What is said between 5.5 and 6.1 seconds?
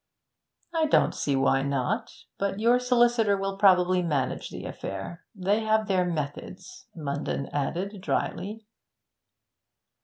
have their